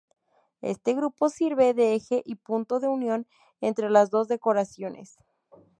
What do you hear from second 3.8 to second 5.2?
las dos decoraciones.